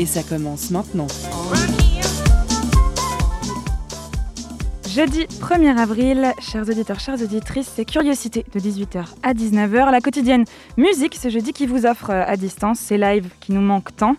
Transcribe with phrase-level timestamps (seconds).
[0.00, 1.08] Et ça commence maintenant.
[4.88, 9.90] Jeudi 1er avril, chers auditeurs, chères auditrices, c'est Curiosité de 18h à 19h.
[9.90, 10.46] La quotidienne
[10.78, 14.16] musique, ce jeudi qui vous offre euh, à distance ces lives qui nous manquent tant.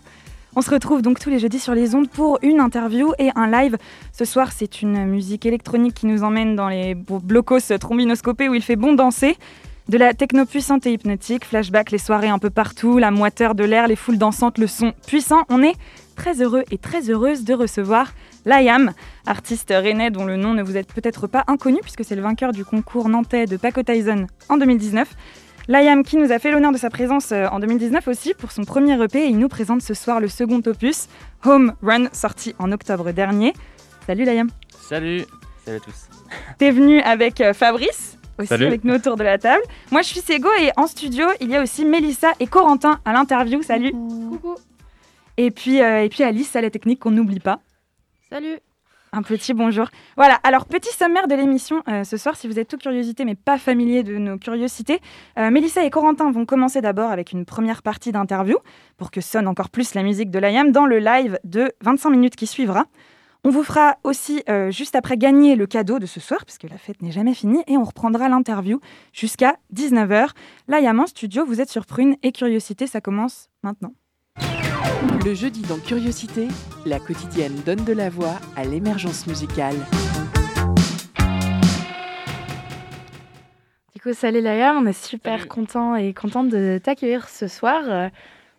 [0.54, 3.50] On se retrouve donc tous les jeudis sur les ondes pour une interview et un
[3.50, 3.76] live.
[4.12, 8.62] Ce soir, c'est une musique électronique qui nous emmène dans les blocos trombinoscopés où il
[8.62, 9.36] fait bon danser.
[9.88, 13.64] De la techno puissante et hypnotique, flashback, les soirées un peu partout, la moiteur de
[13.64, 15.42] l'air, les foules dansantes, le son puissant.
[15.48, 15.74] On est
[16.14, 18.12] très heureux et très heureuse de recevoir
[18.44, 18.92] Layam,
[19.26, 22.52] artiste rennais dont le nom ne vous est peut-être pas inconnu puisque c'est le vainqueur
[22.52, 25.08] du concours nantais de Paco Tyson en 2019.
[25.68, 28.64] Layam qui nous a fait l'honneur de sa présence euh, en 2019 aussi pour son
[28.64, 31.08] premier EP et il nous présente ce soir le second opus,
[31.44, 33.52] Home Run, sorti en octobre dernier.
[34.06, 34.48] Salut Layam.
[34.80, 35.24] Salut,
[35.64, 36.08] salut à tous.
[36.58, 39.62] T'es venu avec euh, Fabrice aussi avec nous autour de la table.
[39.90, 43.12] Moi, je suis Sego et en studio, il y a aussi Mélissa et Corentin à
[43.12, 43.62] l'interview.
[43.62, 43.92] Salut.
[43.92, 44.54] Coucou.
[45.36, 47.60] Et puis, euh, et puis Alice à la technique qu'on n'oublie pas.
[48.30, 48.58] Salut.
[49.14, 49.88] Un petit bonjour.
[50.16, 53.34] Voilà, alors petit sommaire de l'émission euh, ce soir, si vous êtes tout curiosité mais
[53.34, 55.00] pas familier de nos curiosités.
[55.38, 58.56] Euh, Mélissa et Corentin vont commencer d'abord avec une première partie d'interview
[58.96, 62.36] pour que sonne encore plus la musique de l'IAM dans le live de 25 minutes
[62.36, 62.86] qui suivra.
[63.44, 66.78] On vous fera aussi euh, juste après gagner le cadeau de ce soir, puisque la
[66.78, 68.78] fête n'est jamais finie, et on reprendra l'interview
[69.12, 70.28] jusqu'à 19h.
[70.68, 73.94] Là, il y a mon studio, vous êtes sur Prune et Curiosité, ça commence maintenant.
[75.24, 76.46] Le jeudi dans Curiosité,
[76.86, 79.74] la quotidienne donne de la voix à l'émergence musicale.
[83.92, 88.10] Du coup, salut Laïa, on est super content et contente de t'accueillir ce soir.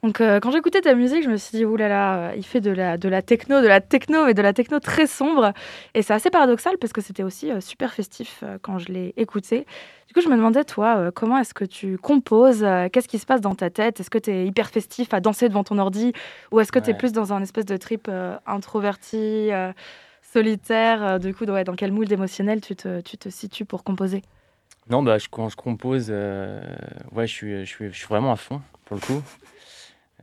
[0.03, 2.71] Donc euh, quand j'écoutais ta musique, je me suis dit, oulala, là, il fait de
[2.71, 5.53] la, de la techno, de la techno, mais de la techno très sombre.
[5.93, 9.13] Et c'est assez paradoxal parce que c'était aussi euh, super festif euh, quand je l'ai
[9.15, 9.65] écouté.
[10.07, 13.39] Du coup, je me demandais, toi, comment est-ce que tu composes Qu'est-ce qui se passe
[13.39, 13.99] dans ta tête?
[13.99, 16.11] Est-ce que tu es hyper festif à danser devant ton ordi?
[16.51, 18.11] Ou est-ce que tu es plus dans un espèce de trip
[18.45, 19.49] introverti,
[20.21, 21.19] solitaire?
[21.19, 24.21] Du coup, ouais, dans quel mood émotionnel tu te, tu te situes pour composer?
[24.87, 28.35] Non, bah, je, quand je compose, ouais, je suis, je, suis, je suis vraiment à
[28.35, 29.23] fond, pour le coup.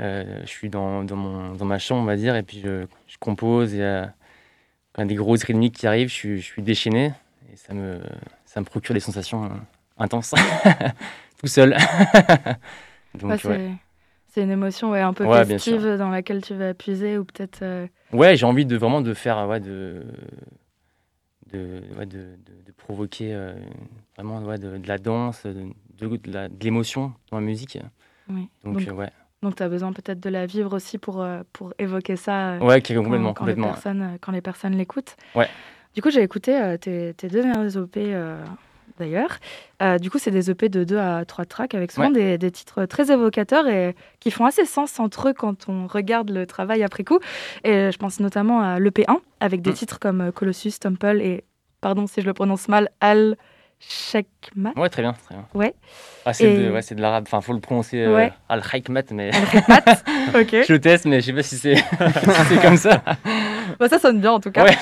[0.01, 2.87] Euh, je suis dans, dans, mon, dans, ma chambre, on va dire, et puis je,
[3.07, 3.75] je compose.
[3.75, 4.07] Et euh,
[4.93, 7.13] quand il y a des grosses rythmiques qui arrivent, je suis, je suis déchaîné.
[7.53, 8.01] Et ça me,
[8.47, 9.49] ça me procure des sensations euh,
[9.99, 10.35] intenses,
[11.39, 11.77] tout seul.
[13.15, 13.41] Donc,
[14.29, 17.89] C'est une émotion ouais, un peu festive dans laquelle tu vas puiser ou peut-être.
[18.13, 20.07] Ouais, j'ai envie de vraiment de faire ouais, de,
[21.53, 22.37] de, ouais, de,
[22.67, 23.37] de, provoquer
[24.15, 25.73] vraiment ouais, de, la danse, de,
[26.63, 27.79] l'émotion dans la musique.
[28.29, 28.49] Oui.
[28.65, 29.11] Donc, ouais.
[29.43, 32.59] Donc, tu as besoin peut-être de la vivre aussi pour, euh, pour évoquer ça euh,
[32.59, 33.67] complètement, quand, complètement.
[33.69, 35.17] Les personnes, euh, quand les personnes l'écoutent.
[35.35, 35.49] Ouais.
[35.95, 37.99] Du coup, j'ai écouté tes, tes, deux dernières OP
[38.99, 39.39] d'ailleurs.
[39.99, 42.85] du coup, c'est des EP de 2 à 3 tracks avec souvent des, des, titres
[42.85, 47.03] très évocateurs et qui font assez sens entre eux quand on regarde le travail après
[47.03, 47.19] coup.
[47.65, 49.75] Et je pense notamment à l'EP1 avec des mm.
[49.75, 51.43] titres comme Colossus, Temple et,
[51.81, 53.37] pardon si je le prononce mal, Al.
[53.81, 54.73] Shekmat.
[54.77, 55.15] Ouais, très bien.
[55.25, 55.47] Très bien.
[55.55, 55.75] Ouais.
[56.27, 57.25] Ah, c'est de, ouais, de l'arabe.
[57.27, 59.31] Enfin, faut le prononcer euh, al Hikmat, mais.
[59.69, 59.83] Al
[60.43, 60.57] ok.
[60.69, 61.77] Je le teste, mais je sais pas si c'est
[62.49, 63.03] si comme ça.
[63.79, 64.65] Bah, ça sonne bien en tout cas.
[64.65, 64.77] Ouais.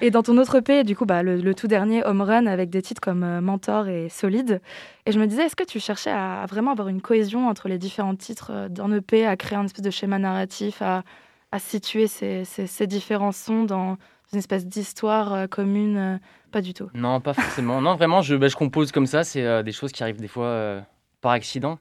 [0.00, 2.82] et dans ton autre EP, du coup, bah, le, tout dernier, Home Run, avec des
[2.82, 4.60] titres comme euh, Mentor et Solide.
[5.06, 7.78] Et je me disais, est-ce que tu cherchais à, vraiment avoir une cohésion entre les
[7.78, 11.04] différents titres euh, d'un EP, à créer un espèce de schéma narratif, à,
[11.52, 13.98] à situer ces, ces, ces différents sons dans
[14.32, 16.20] une espèce d'histoire commune
[16.52, 16.90] pas du tout.
[16.94, 17.80] Non, pas forcément.
[17.80, 19.24] non, vraiment, je, bah, compose comme ça.
[19.24, 20.80] C'est euh, des choses qui arrivent des fois euh,
[21.20, 21.78] par accident.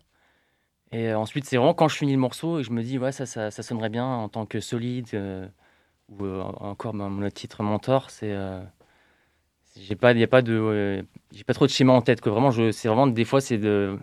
[0.92, 3.12] Et euh, ensuite, c'est vraiment quand je finis le morceau et je me dis, ouais,
[3.12, 5.08] ça, ça, sonnerait bien en tant que solide.
[6.10, 8.36] ou encore mon le titre Mentor, c'est.
[9.78, 12.22] j'ai pas, y a pas de, j'ai pas trop de schéma en tête.
[12.22, 13.98] Que vraiment, je, c'est vraiment des fois, c'est de,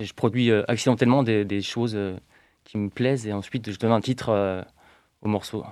[0.00, 1.98] je produis accidentellement des choses
[2.64, 4.64] qui me plaisent et ensuite je donne un titre
[5.22, 5.64] au morceau.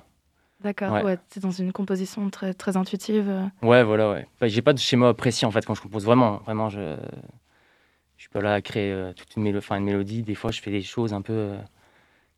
[0.62, 1.18] D'accord, ouais.
[1.28, 3.28] c'est dans une composition très, très intuitive.
[3.28, 3.46] Euh.
[3.66, 4.26] Ouais, voilà, ouais.
[4.42, 6.04] j'ai pas de schéma précis en fait quand je compose.
[6.04, 6.96] Vraiment, vraiment, je,
[8.16, 9.60] je suis pas là à créer euh, toute une, mélo...
[9.60, 10.22] une mélodie.
[10.22, 11.58] Des fois, je fais des choses un peu euh,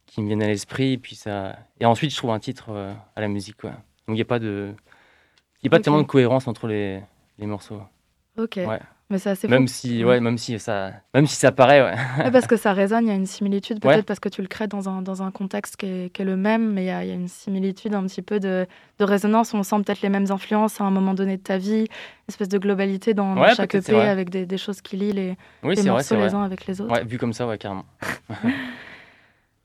[0.06, 0.98] qui me viennent à l'esprit.
[0.98, 1.56] Puis ça...
[1.80, 3.56] Et ensuite, je trouve un titre à la musique.
[3.56, 3.70] Quoi.
[3.70, 4.72] Donc, il n'y a pas, de...
[5.64, 7.02] Y a pas tellement de cohérence entre les,
[7.38, 7.82] les morceaux.
[8.38, 8.54] Ok.
[8.56, 8.80] Ouais.
[9.12, 9.74] Mais c'est assez Même fou.
[9.74, 10.20] si, Ouais.
[10.20, 11.94] même si ça, même si ça paraît, ouais.
[12.24, 14.02] Ouais, parce que ça résonne, il y a une similitude, peut-être Ouais.
[14.02, 16.34] parce que tu le crées dans un, dans un contexte qui est, qui est le
[16.34, 18.66] même, mais il y, a, il y a une similitude un petit peu de,
[18.98, 19.52] de résonance.
[19.52, 21.86] On sent peut-être les mêmes influences à un moment donné de ta vie, une
[22.30, 25.36] espèce de globalité dans, dans Ouais, chaque EP avec des, des choses qui lient les,
[25.62, 26.28] Oui, les morceaux vrai.
[26.28, 26.90] les uns avec les autres.
[26.94, 27.84] Ouais, vu comme ça, ouais, carrément.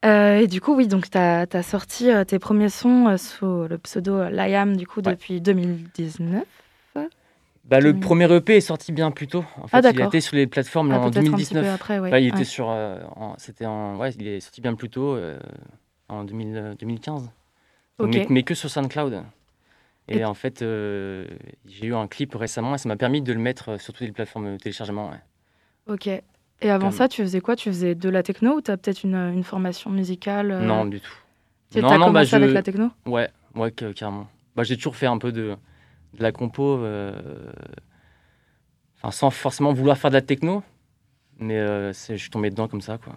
[0.05, 3.65] Euh, et du coup, oui, donc tu as, sorti euh, tes premiers sons euh, sous
[3.67, 6.43] le pseudo Liam, du coup, depuis 2019.
[7.67, 7.99] Bah, le 2000.
[7.99, 9.43] premier EP est sorti bien plus tôt.
[9.57, 10.07] En fait, Ah, il a d'accord.
[10.07, 11.65] été sur les plateformes Ah, en peut-être un petit 2019.
[11.65, 12.09] peu après, ouais.
[12.09, 12.25] Il Ouais.
[12.27, 12.99] était sur, euh,
[13.37, 15.37] c'était en, ouais, il est sorti bien plus tôt, euh,
[16.07, 17.23] en 2000, euh, 2015.
[17.99, 18.15] Donc, Ok.
[18.15, 19.21] mais, mais que sur SoundCloud.
[20.07, 21.27] Et, Et- en fait, euh,
[21.65, 24.07] j'ai eu un clip récemment et ça m'a permis de le mettre euh, sur toutes
[24.07, 25.11] les plateformes de téléchargement.
[25.87, 26.07] Ok.
[26.07, 26.23] Et
[26.71, 27.57] avant Comme- ça, tu faisais quoi?
[27.57, 30.85] Tu faisais de la techno ou tu as peut-être une, une formation musicale euh, Non,
[30.85, 31.11] du tout.
[31.71, 32.89] Tu as non, bah, commencé avec je- la techno?
[33.05, 34.27] Ouais, ouais, ca- carrément.
[34.55, 35.57] Bah, j'ai toujours fait un peu de,
[36.17, 37.13] de la compo, euh,
[38.97, 40.63] enfin, sans forcément vouloir faire de la techno,
[41.39, 43.15] mais euh, je suis tombé dedans comme ça, quoi.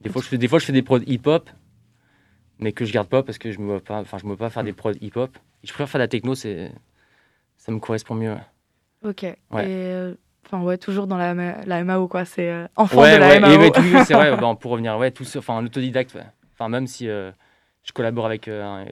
[0.00, 1.48] Des fois, je fais des, fois, je fais des prods hip-hop,
[2.58, 4.46] mais que je garde pas parce que je me vois pas, enfin, je me vois
[4.46, 5.36] pas faire des prods hip-hop.
[5.62, 6.72] Je préfère faire de la techno, c'est,
[7.56, 8.36] ça me correspond mieux.
[9.02, 9.22] Ok.
[9.22, 9.70] Ouais.
[9.70, 12.24] Et euh, enfin ouais, toujours dans la, la MAO quoi.
[12.24, 13.72] C'est euh, enfant ouais, de la ouais, MAO.
[14.04, 14.36] c'est vrai.
[14.36, 16.16] bah, pour revenir, ouais, tout, enfin, un autodidacte.
[16.52, 17.30] Enfin, même si euh,
[17.82, 18.84] je collabore avec euh, un,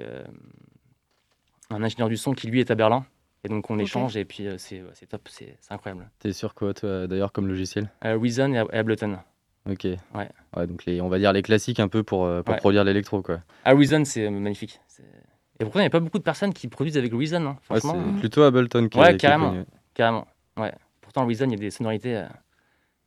[1.74, 3.04] un ingénieur du son qui lui est à Berlin,
[3.44, 6.08] et donc on échange et puis euh, c'est, top, c'est, c'est incroyable.
[6.18, 7.90] T'es sur quoi, toi, d'ailleurs, comme logiciel?
[8.04, 9.18] Euh, Reason et, et Ableton.
[9.68, 9.84] Ok.
[9.84, 10.28] Ouais.
[10.56, 12.58] Ouais, donc les, on va dire les classiques un peu pour, euh, pour Ouais.
[12.60, 13.40] produire l'électro, quoi.
[13.64, 14.80] Ah, Reason, c'est magnifique.
[14.88, 15.02] C'est-
[15.60, 17.78] Et pourtant, il n'y a pas beaucoup de personnes qui produisent avec Reason, hein, Ouais,
[17.80, 18.02] franchement.
[18.14, 19.64] c'est plutôt Ableton qui Ouais, est- qui est carrément.
[19.94, 20.26] Carrément.
[20.56, 20.72] Ouais.
[21.00, 22.16] Pourtant, Reason, il y a des sonorités.
[22.16, 22.26] euh,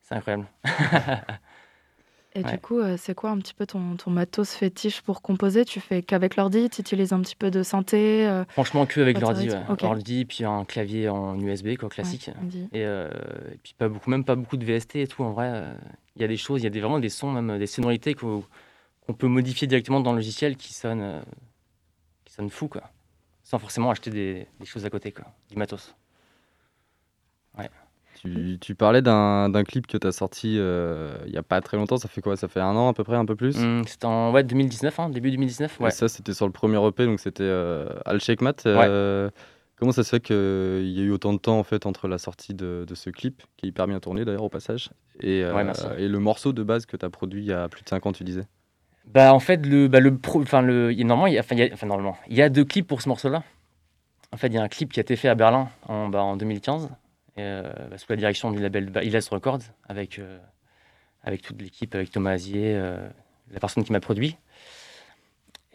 [0.01, 0.45] c'est incroyable.
[2.37, 2.51] Et Ouais.
[2.51, 5.63] du coup, euh, c'est quoi un petit peu ton, ton matos fétiche pour composer?
[5.63, 6.69] Tu fais qu'avec l'ordi?
[6.69, 9.49] Tu utilises un petit peu de synthé euh, Franchement, que avec Ouais, l'ordi.
[9.49, 9.83] Ouais.
[9.83, 12.29] Ordi, puis un clavier en USB, quoi, classique.
[12.41, 12.67] ouais.
[12.73, 13.09] Et, euh,
[13.53, 15.23] et puis pas beaucoup, même pas beaucoup de VST et tout.
[15.23, 15.63] En vrai,
[16.17, 18.13] il y a des choses, il y a des, vraiment des sons, même des sonorités
[18.15, 18.43] qu'on
[19.17, 21.21] peut modifier directement dans le logiciel qui sonnent, euh,
[22.25, 22.83] qui sonnent fou, quoi.
[23.43, 25.25] Sans forcément acheter des, des choses à côté, quoi.
[25.49, 25.95] Du matos.
[28.21, 31.77] Tu, tu parlais d'un clip que tu as sorti euh, il y a pas très
[31.77, 32.35] longtemps, ça fait quoi?
[32.37, 33.57] Ça fait un an à peu près, un peu plus?
[33.57, 35.79] Hum, C'était en ouais, 2019, hein, début 2019.
[35.79, 35.91] Et Ouais.
[35.91, 38.53] ça, c'était sur le premier EP, donc c'était euh, Al Sheikmat.
[38.65, 39.29] Euh,
[39.77, 42.17] Comment ça se fait qu'il y a eu autant de temps en fait entre la
[42.17, 44.89] sortie de, de ce clip, qui est hyper bien tourné d'ailleurs au passage,
[45.19, 45.65] et, Ouais,
[45.99, 48.13] le morceau de base que tu as produit il y a plus de 5 ans,
[48.13, 48.45] tu disais?
[49.13, 51.41] Bah en fait le bah, le pro, le il y a- normalement il y a,
[51.41, 53.43] enfin, il y a- enfin, normalement il y a deux clips pour ce morceau-là.
[54.31, 56.23] En fait il y a un clip qui a été fait à Berlin en bah,
[56.23, 56.89] en 2015 et, euh,
[57.43, 60.39] bah, sous la direction du label Ilas Records avec euh,
[61.23, 63.07] avec toute l'équipe avec Thomas Azier euh,
[63.51, 64.37] la personne qui m'a produit.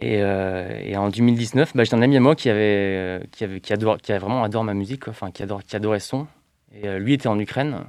[0.03, 3.61] Et, euh, en 2019 bah, j'ai un ami à moi qui avait euh, qui avait
[3.61, 5.05] qui adore qui a vraiment adore ma musique
[5.35, 6.27] qui adore qui adorait son
[6.73, 7.85] et euh, lui était en Ukraine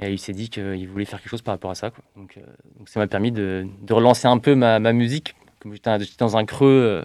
[0.00, 1.90] et il s'est dit qu'il voulait faire quelque chose par rapport à ça.
[1.90, 2.02] Quoi.
[2.16, 2.42] Donc, euh,
[2.78, 5.34] donc ça m'a permis de, de relancer un peu ma, ma musique.
[5.60, 7.04] Comme j'étais j'étais dans un creux, euh,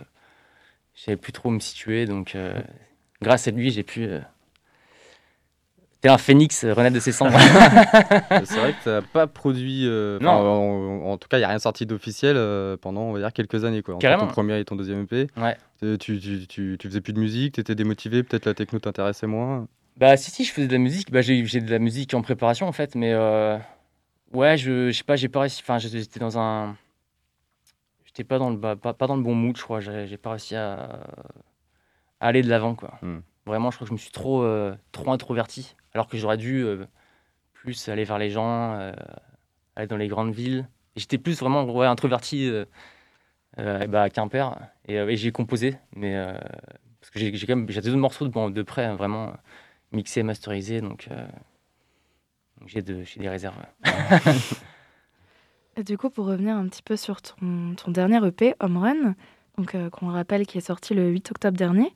[0.93, 2.05] je savais plus trop où me situer.
[2.05, 2.53] Donc euh,
[3.21, 4.07] grâce à lui, j'ai pu...
[6.05, 7.31] T'es un phénix, euh, renaître de ses cendres.
[8.45, 9.87] C'est vrai que tu n'as pas produit.
[9.87, 10.29] euh, Non.
[10.29, 13.33] En, en tout cas, il n'y a rien sorti d'officiel euh, pendant, on va dire,
[13.33, 13.81] quelques années.
[13.81, 13.95] Quoi.
[13.95, 15.25] Entre ton premier et ton deuxième EP.
[15.35, 15.57] Ouais.
[15.81, 19.25] Tu, tu, tu, tu faisais plus de musique, tu étais démotivé, peut-être la techno t'intéressait
[19.25, 19.67] moins.
[19.97, 21.11] bah si, si, je faisais de la musique.
[21.11, 22.93] Bah, j'ai j'ai de la musique en préparation en fait.
[22.93, 23.57] Mais euh,
[24.31, 25.63] ouais, je, je sais pas, j'ai pas réussi...
[25.63, 26.75] Enfin, j'étais dans un...
[28.05, 29.79] J'étais pas dans le pas, pas dans le bon mood, je crois.
[29.79, 30.73] J'ai j'ai pas réussi à,
[32.19, 32.93] à aller de l'avant, quoi.
[33.01, 33.21] Hmm.
[33.45, 35.75] Vraiment, je crois que je me suis trop, euh, trop introverti.
[35.93, 36.85] Alors que j'aurais dû euh,
[37.53, 38.91] plus aller vers les gens, euh,
[39.75, 40.67] aller dans les grandes villes.
[40.95, 42.49] J'étais plus vraiment ouais, introverti
[43.57, 44.57] bah, à Quimper.
[44.87, 45.75] Et, j'ai composé.
[45.95, 46.15] Mais,
[47.01, 49.33] parce que j'ai quand même j'ai deux morceaux de, de près, hein, vraiment
[49.91, 50.79] mixés, masterisés.
[50.79, 51.09] Donc,
[52.65, 53.57] j'ai de, des réserves.
[55.83, 59.15] Du coup, pour revenir un petit peu sur ton, ton dernier EP, Home Run,
[59.57, 61.93] donc euh, qu'on rappelle qui est sorti le 8 octobre dernier.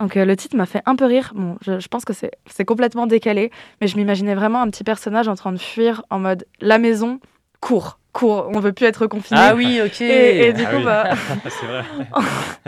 [0.00, 1.32] Donc euh, le titre m'a fait un peu rire.
[1.34, 5.28] Bon, je, je pense que c'est complètement décalé, mais je m'imaginais vraiment un petit personnage
[5.28, 7.20] en train de fuir en mode la maison
[7.60, 9.38] court, court, on veut plus être confiné.
[9.40, 10.00] Ah oui, ok.
[10.00, 10.84] Et, et du Ah coup, oui.
[10.84, 11.10] bah,
[11.48, 11.84] c'est vrai.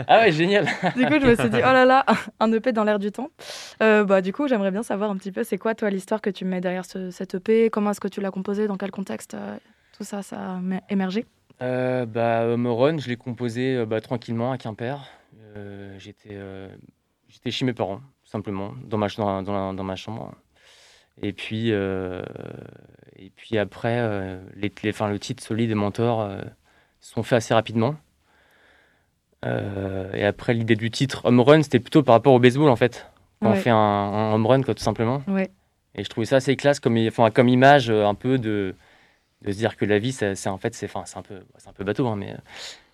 [0.07, 0.65] ah ouais, génial.
[0.95, 2.05] du coup, je me suis dit, oh là là,
[2.39, 3.29] un EP dans l'air du temps.
[3.83, 6.29] Euh, bah, du coup, j'aimerais bien savoir un petit peu, c'est quoi, toi, l'histoire que
[6.29, 9.33] tu mets derrière ce, cet EP Comment est-ce que tu l'as composé Dans quel contexte
[9.33, 9.57] euh,
[9.97, 11.25] Tout ça, ça a émergé?
[11.61, 14.97] Euh, bah, Home Run, je l'ai composé euh, bah, tranquillement à Quimper.
[15.55, 16.67] Euh, j'étais, euh,
[17.29, 20.33] j'étais chez mes parents, simplement, dans ma, ch- dans, dans la- dans ma chambre.
[21.21, 22.21] Et puis, euh,
[23.15, 26.41] et puis après, euh, les, le titre Solide et Mentor euh,
[26.99, 27.95] se sont faits assez rapidement.
[29.45, 32.75] Euh, et après, l'idée du titre Home Run, c'était plutôt par rapport au baseball, en
[32.75, 33.09] fait.
[33.41, 33.57] Quand Ouais.
[33.57, 35.21] on fait un, un home run, quoi, tout simplement.
[35.27, 35.49] Ouais.
[35.93, 38.75] Et je trouvais ça assez classe comme image un peu de,
[39.41, 42.07] de se dire que la vie, c'est en fait, c'est un, peu, un peu bateau,
[42.07, 42.35] hein, mais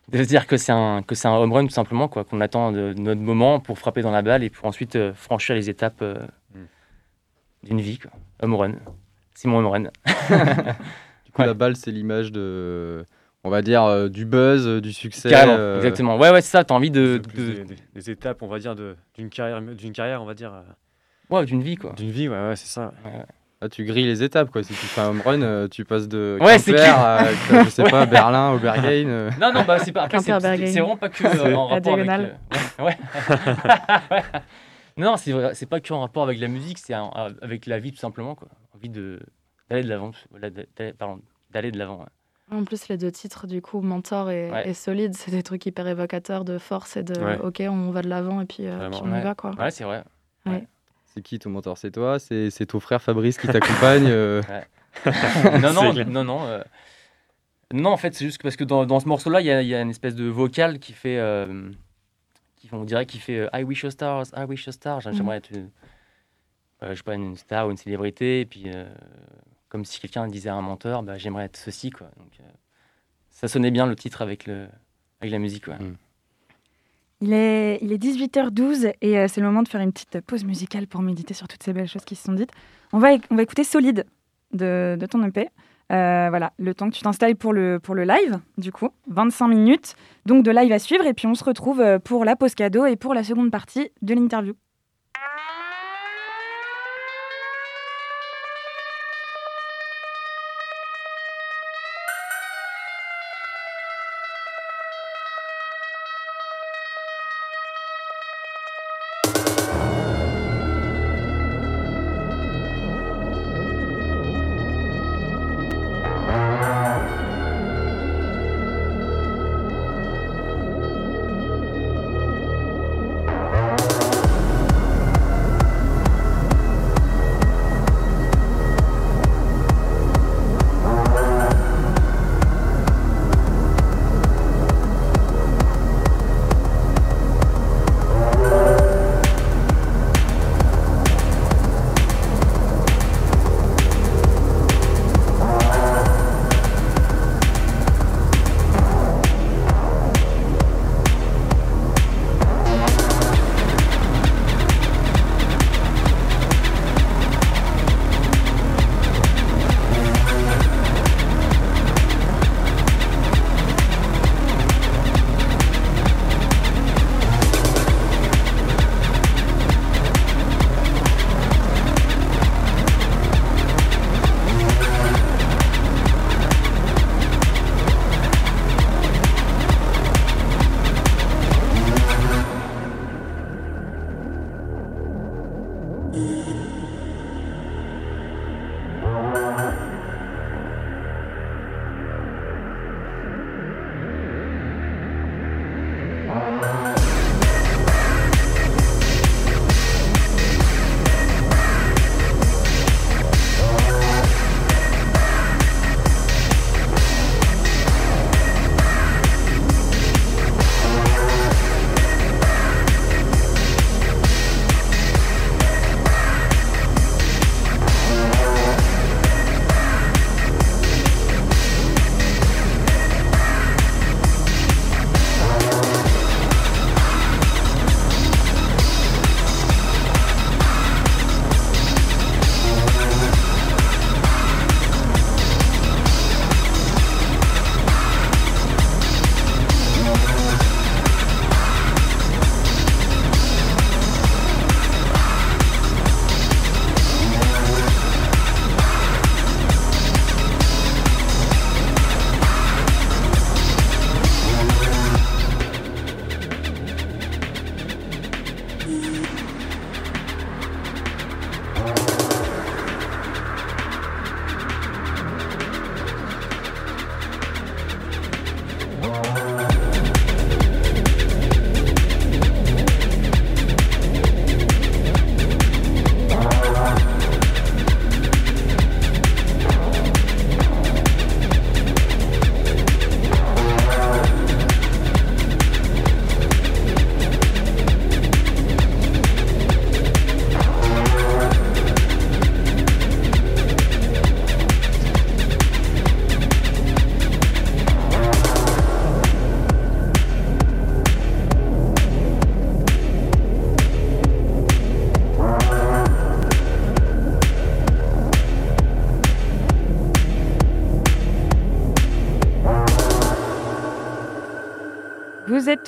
[0.10, 2.72] de se dire que c'est un, que un home run tout simplement, quoi, qu'on attend
[2.72, 6.60] de, notre moment pour frapper dans la balle et pour ensuite franchir les étapes mm.
[7.64, 8.00] d'une vie.
[8.00, 8.12] Quoi.
[8.42, 8.74] Home run.
[9.36, 9.84] Simon home run.
[11.26, 13.06] du coup, la balle, c'est l'image de
[13.44, 15.32] on va dire, euh, du buzz, euh, du succès.
[15.34, 16.18] Euh, exactement.
[16.18, 16.64] Ouais, ouais, c'est ça.
[16.64, 17.22] Tu as envie de.
[17.96, 20.54] Des, étapes, on va dire, d'une carrière, d'une carrière, on va dire.
[21.30, 21.94] Ouais, d'une vie, quoi.
[21.94, 22.94] D'une vie, ouais, ouais c'est ça.
[23.64, 24.64] Ah, tu grilles les étapes, quoi.
[24.64, 27.26] Si tu fais un home run, tu passes de ouais, Quimper à,
[27.64, 29.30] je sais pas, Berlin, Obergain.
[29.40, 30.10] Non, non, bah, c'est pas.
[30.10, 32.10] C'est vraiment pas que en rapport avec.
[32.80, 32.98] ouais.
[34.98, 36.96] non, c'est pas que en rapport avec la musique, c'est
[37.42, 38.48] avec la vie, tout simplement, quoi.
[38.76, 40.12] Envie d'aller de l'avant.
[40.98, 42.06] Pardon, d'aller de l'avant.
[42.52, 46.44] En plus, les deux titres, du coup, Mentor et, Solide, c'est des trucs hyper évocateurs
[46.46, 49.36] de force et de OK, on va de l'avant et puis, euh, on y va.
[49.36, 49.52] Quoi.
[49.52, 50.04] Ouais, c'est vrai.
[51.14, 54.42] C'est qui ton mentor C'est toi C'est ton frère Fabrice qui t'accompagne euh?
[55.62, 56.46] Non, non, non, non.
[56.46, 56.64] Euh.
[57.74, 59.82] Non, en fait, c'est juste parce que dans, dans ce morceau-là, il y, y, a
[59.82, 61.20] une espèce de vocal qui fait.
[62.58, 64.98] qui, on dirait qu'il fait I wish a stars, I wish a star.
[65.06, 65.14] Mhm.
[65.14, 65.52] J'aimerais être.
[66.82, 68.42] je sais pas, une star ou une célébrité.
[68.42, 68.70] Et puis
[69.72, 71.92] comme si quelqu'un disait à un menteur, bah, j'aimerais être ceci.
[71.92, 72.08] Quoi.
[72.18, 72.44] Donc, euh,
[73.30, 74.68] ça sonnait bien le titre avec, le,
[75.22, 75.68] avec la musique.
[75.68, 75.96] Mm.
[77.22, 80.44] Il, est, il est 18h12 et euh, c'est le moment de faire une petite pause
[80.44, 82.52] musicale pour méditer sur toutes ces belles choses qui se sont dites.
[82.94, 84.06] On va, on va écouter Solide
[84.54, 85.50] de, de ton EP.
[85.92, 89.48] Euh, voilà, le temps que tu t'installes pour le, pour le live, du coup, 25
[89.50, 92.86] minutes, donc de live à suivre, et puis on se retrouve pour la pause cadeau
[92.86, 94.54] et pour la seconde partie de l'interview.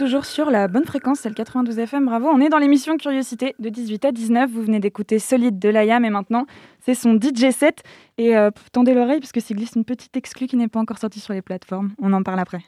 [0.04, 2.28] Toujours sur la bonne fréquence, c'est le 92 FM, bravo.
[2.28, 4.52] On est dans l'émission Curiosité de 18 à 19.
[4.52, 6.46] Vous venez d'écouter Solide de l'IAM et maintenant
[6.82, 7.84] c'est son DJ set.
[8.18, 10.98] Et euh, tendez l'oreille parce que c'est glisse une petite exclue qui n'est pas encore
[10.98, 11.94] sortie sur les plateformes.
[12.02, 12.66] On en parle après.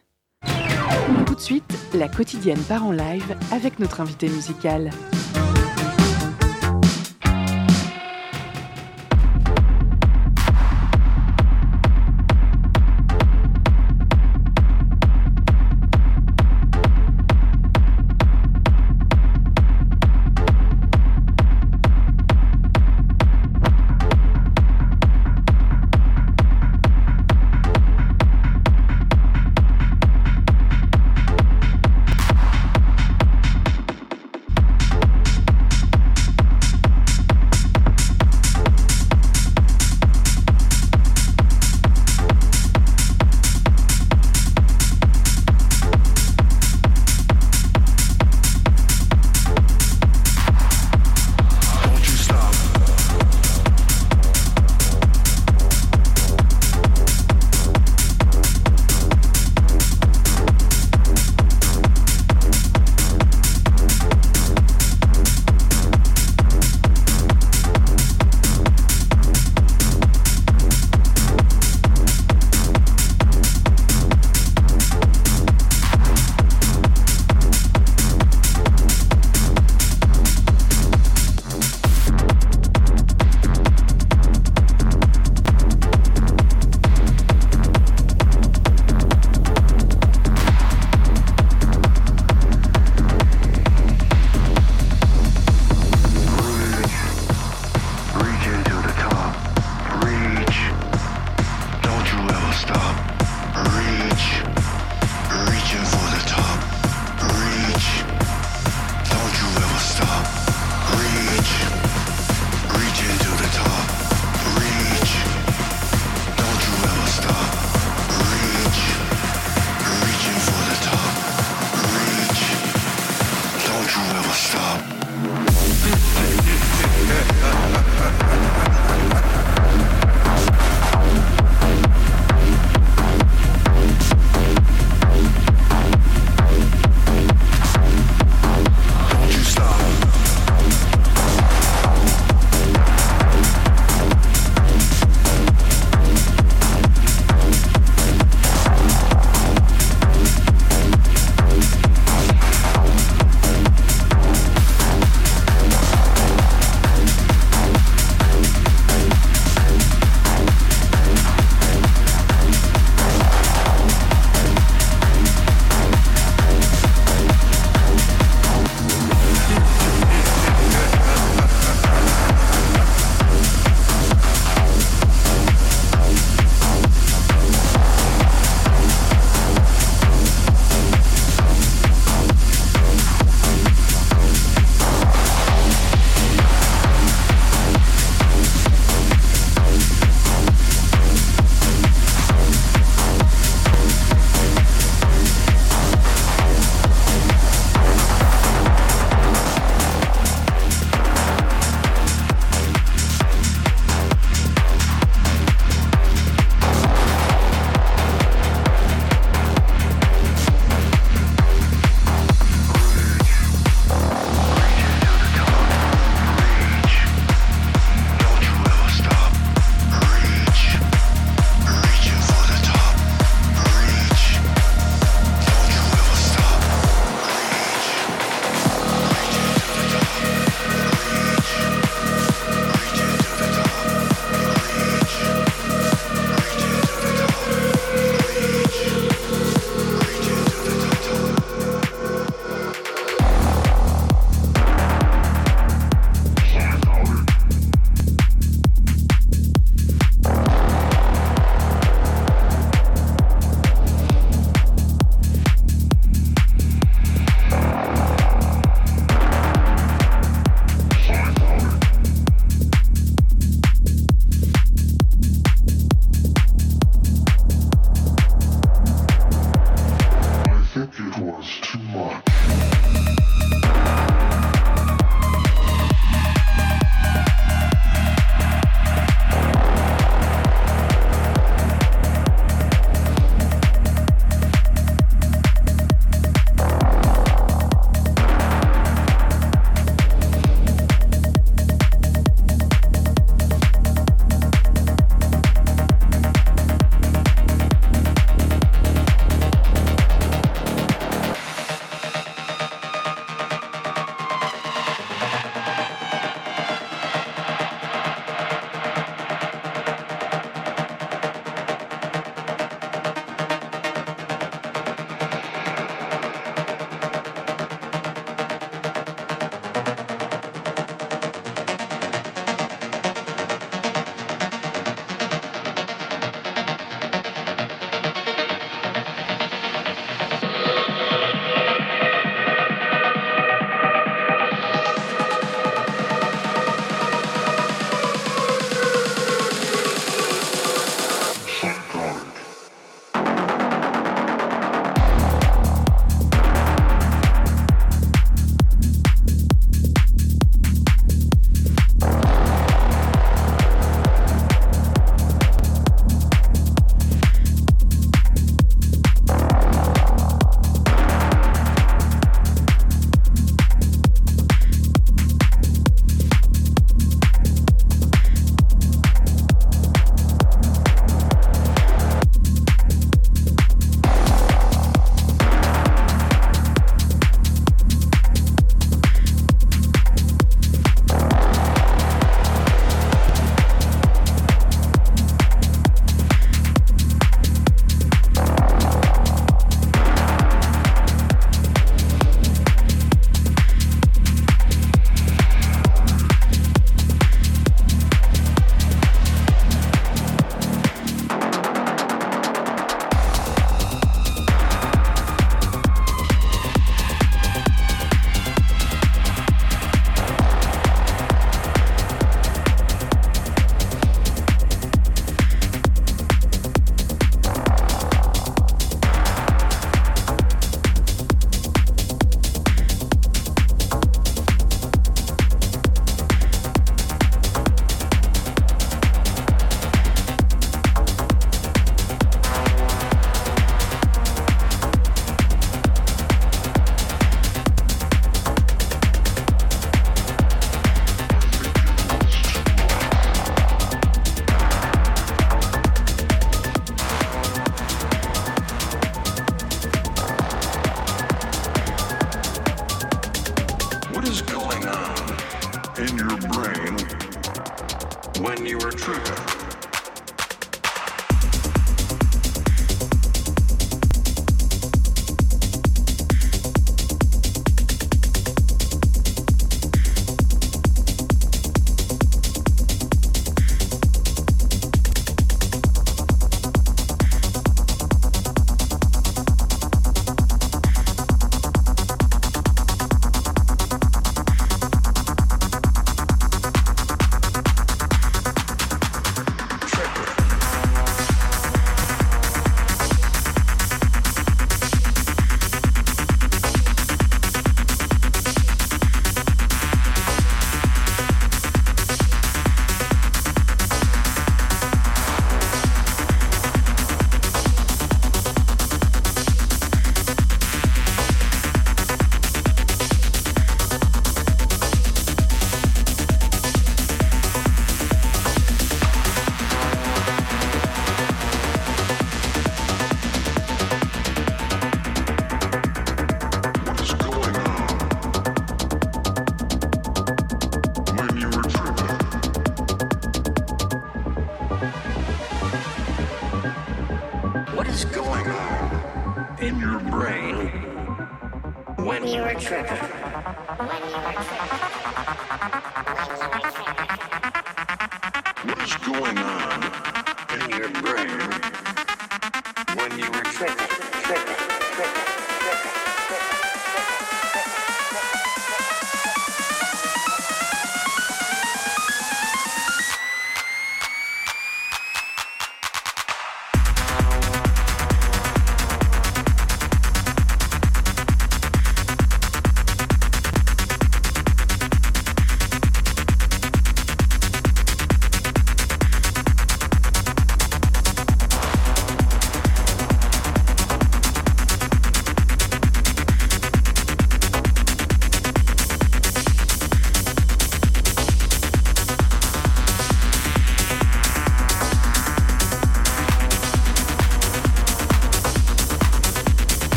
[1.25, 4.89] Tout de suite, la quotidienne part en live avec notre invité musical.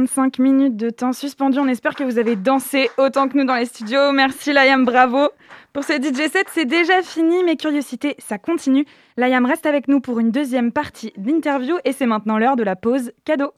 [0.00, 1.58] 25 minutes de temps suspendu.
[1.58, 4.12] On espère que vous avez dansé autant que nous dans les studios.
[4.12, 5.28] Merci Layam, bravo.
[5.74, 8.86] Pour ce DJ set, c'est déjà fini, mais curiosité, ça continue.
[9.18, 12.76] Layam reste avec nous pour une deuxième partie d'interview et c'est maintenant l'heure de la
[12.76, 13.52] pause cadeau.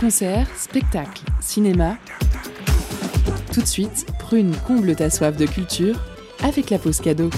[0.00, 1.96] Concert, spectacle, cinéma.
[3.52, 6.00] Tout de suite, Prune comble ta soif de culture
[6.42, 7.28] avec la pause cadeau.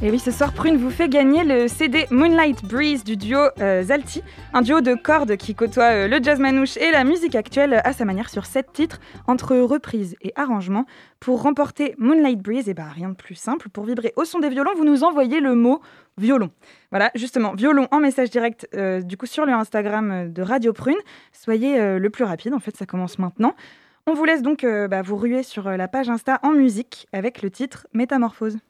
[0.00, 3.82] Et oui, ce soir, Prune vous fait gagner le CD Moonlight Breeze du duo euh,
[3.82, 4.22] Zalti,
[4.52, 7.92] un duo de cordes qui côtoie euh, le jazz manouche et la musique actuelle à
[7.92, 10.86] sa manière sur sept titres, entre reprises et arrangements.
[11.18, 14.50] Pour remporter Moonlight Breeze, et bah, rien de plus simple, pour vibrer au son des
[14.50, 15.80] violons, vous nous envoyez le mot
[16.16, 16.50] violon.
[16.92, 20.98] Voilà, justement, violon en message direct, euh, du coup, sur le Instagram de Radio Prune.
[21.32, 23.56] Soyez le plus rapide, en fait, ça commence maintenant.
[24.06, 27.50] On vous laisse donc bah, vous ruer sur la page Insta en musique avec le
[27.50, 28.58] titre Métamorphose.–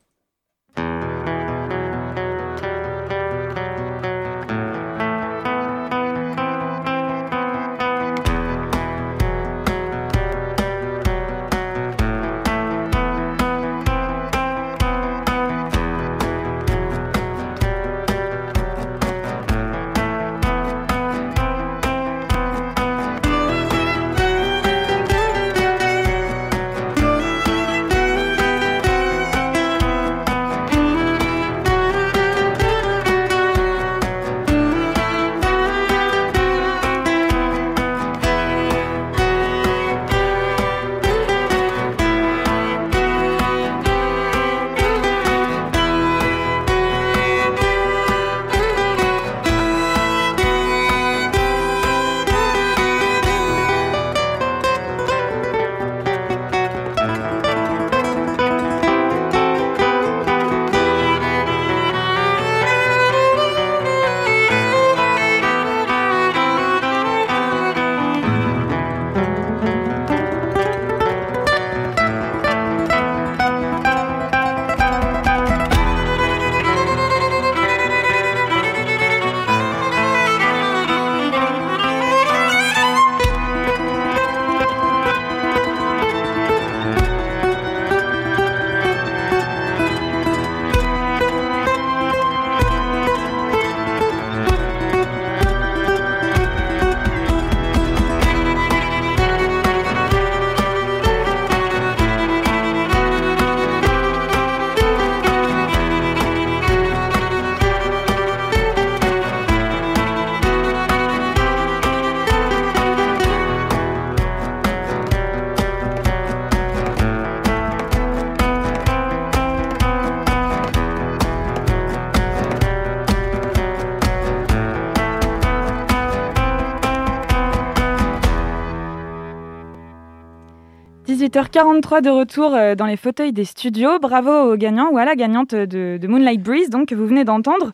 [131.29, 133.99] 18h43 de retour euh, dans les fauteuils des studios.
[133.99, 137.73] Bravo aux gagnants ou à la gagnante de, Moonlight Breeze, donc que vous venez d'entendre.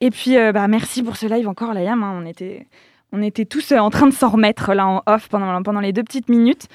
[0.00, 2.02] Et puis, euh, bah, merci pour ce live encore, Layam.
[2.02, 2.18] hein.
[2.22, 2.66] On, était,
[3.12, 5.92] on était tous euh, en train de s'en remettre là en off pendant, pendant les
[5.92, 6.66] deux petites minutes.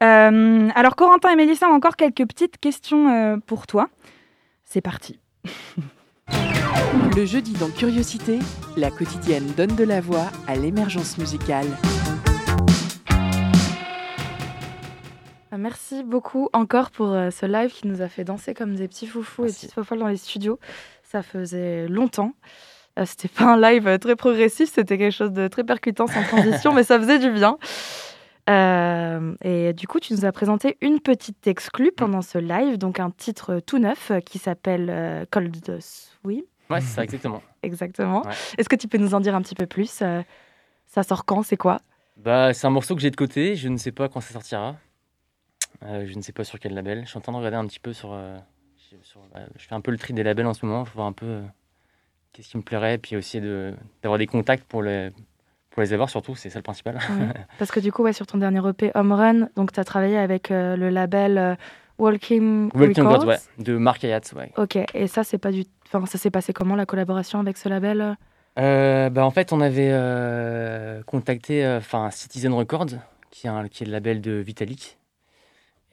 [0.00, 3.88] Alors, Corentin et Mélissa encore quelques petites questions pour toi.
[4.64, 5.18] C'est parti.
[7.16, 8.40] Le jeudi dans Curiosité,
[8.76, 11.66] la quotidienne donne de la voix à l'émergence musicale.
[15.56, 19.06] Merci beaucoup encore pour euh, ce live qui nous a fait danser comme des petits
[19.06, 19.60] foufous et Merci.
[19.66, 20.58] petites fofolles dans les studios.
[21.02, 22.32] Ça faisait longtemps.
[22.98, 26.22] Euh, c'était pas un live euh, très progressif, c'était quelque chose de très percutant sans
[26.24, 27.58] transition, mais ça faisait du bien.
[28.48, 33.00] Euh, et du coup, tu nous as présenté une petite exclue pendant ce live, donc
[33.00, 36.42] un titre tout neuf euh, qui s'appelle euh, Cold Swim.
[36.70, 37.42] Ouais, c'est ça, exactement.
[37.62, 38.22] Exactement.
[38.22, 38.32] Ouais.
[38.58, 40.22] Est-ce que tu peux nous en dire un petit peu plus Euh,
[40.86, 41.80] Ça sort quand C'est quoi?
[42.16, 44.76] Bah, c'est un morceau que j'ai de côté, je ne sais pas quand ça sortira.
[45.82, 47.02] Euh, je ne sais pas sur quel label.
[47.04, 48.12] Je suis en train de regarder un petit peu sur.
[48.12, 48.36] euh,
[49.02, 51.06] sur- bah, je fais un peu le tri des labels en ce moment, pour voir
[51.06, 51.42] un peu euh,
[52.32, 55.10] qu'est-ce qui me plairait, puis aussi de- d'avoir des contacts pour les,
[55.70, 56.98] pour les avoir, surtout, c'est ça le principal.
[57.58, 60.16] Parce que du coup, ouais, sur ton dernier EP Home Run, donc tu as travaillé
[60.16, 61.54] avec euh, le label euh,
[61.98, 63.26] Walking, Walking Records.
[63.26, 64.52] Ouais, de Mark Hayat, ouais.
[64.56, 65.64] Ok, et ça, c'est pas du.
[65.86, 68.16] Enfin, ça s'est passé comment la collaboration avec ce label
[68.58, 72.86] Euh, bah, en fait, on avait euh, contacté euh, enfin Citizen Records,
[73.30, 74.98] qui est, un- qui est le label de Vitalik.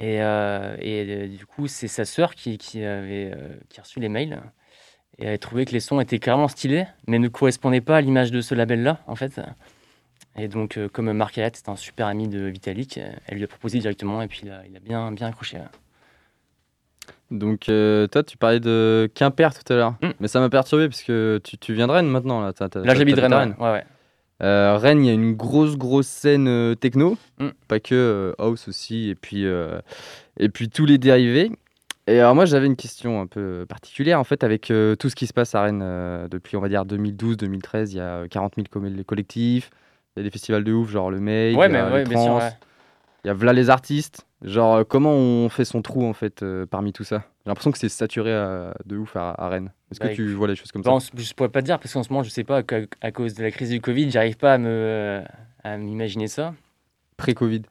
[0.03, 3.83] Et, euh, et euh, du coup, c'est sa sœur qui, qui avait euh, qui a
[3.83, 4.41] reçu les mails.
[5.17, 8.01] Et elle avait trouvé que les sons étaient carrément stylés, mais ne correspondaient pas à
[8.01, 9.39] l'image de ce label-là, en fait.
[10.35, 13.47] Et donc, euh, comme Mark Hayat est un super ami de Vitalik, elle lui a
[13.47, 15.59] proposé directement, et puis il a, il a bien, bien accroché.
[17.31, 19.91] Donc, euh, toi, tu parlais de Quimper tout à l'heure.
[20.01, 20.09] Mm.
[20.19, 22.41] Mais ça m'a perturbé parce que tu, tu viens de Rennes maintenant.
[22.41, 23.33] Là, Là, j'habite Rennes.
[23.33, 23.85] à Ouais, ouais.
[24.41, 27.17] Euh, Rennes, il y a une grosse, grosse scène euh, techno.
[27.39, 27.49] Mm.
[27.67, 29.09] Pas que euh, house aussi.
[29.09, 29.45] Et puis,
[30.37, 31.51] et puis tous les dérivés.
[32.05, 34.19] Et alors, moi, j'avais une question un peu particulière.
[34.19, 37.91] En fait, avec tout ce qui se passe à Rennes depuis, on va dire, 2012-2013,
[37.91, 39.69] il y a 40 000 com- collectifs.
[40.15, 41.55] Il y a des festivals de ouf, genre le May.
[41.55, 42.41] Ouais, il y a ouais, sûr.
[43.23, 44.27] Il y a les artistes.
[44.41, 47.23] Genre, comment on fait son trou, en fait, parmi tout ça?
[47.45, 49.71] J'ai l'impression que c'est saturé à- de ouf à, à Rennes.
[49.91, 50.97] Est-ce Bah, que tu vois les choses comme ça?
[51.17, 52.63] je pourrais pas te dire parce qu'en ce moment, je sais pas, à,
[53.01, 55.21] à cause de la crise du Covid, j'arrive pas à me
[55.63, 56.53] à m'imaginer ça.
[57.17, 57.63] Pré-Covid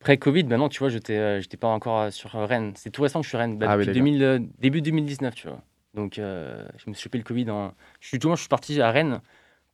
[0.00, 2.72] Pré-Covid, maintenant, tu vois, j'étais euh, j'étais pas encore euh, sur euh, Rennes.
[2.74, 4.02] C'est tout récent que je suis Rennes, bah, Ah depuis d'accord.
[4.02, 5.60] 2000, euh, début 2019, tu vois.
[5.94, 7.48] Donc, euh, je me suis chopé le Covid.
[7.50, 7.72] En...
[8.00, 9.20] Je suis, tout le je suis parti à Rennes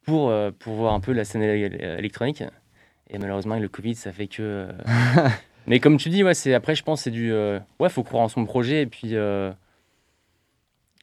[0.04, 2.42] pour, euh, pour voir un peu la scène éle- électronique.
[3.08, 4.42] Et malheureusement, avec le Covid, ça fait que.
[4.42, 4.72] euh,
[5.68, 7.32] Mais comme tu dis, ouais, c'est après, je pense, c'est du.
[7.32, 9.14] euh, Ouais, faut croire en son projet et puis.
[9.14, 9.52] euh,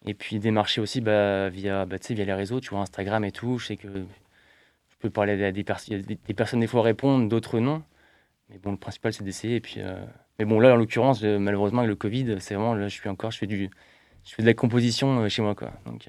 [0.06, 3.58] Et puis démarcher aussi bah, via, bah, via les réseaux, tu vois, Instagram et tout.
[3.58, 5.80] Je sais que je peux parler à des, pers-
[6.36, 7.82] personnes, des fois, répondent, d'autres non.
[8.50, 9.56] Mais bon, le principal, c'est d'essayer.
[9.56, 9.96] Et puis, euh,
[10.40, 13.10] Mais bon, là, en l'occurrence, euh, malheureusement, avec le Covid, c'est vraiment, là, je suis
[13.10, 13.70] encore, je fais, du,
[14.26, 15.72] je fais de la composition chez moi, quoi.
[15.86, 16.08] Donc,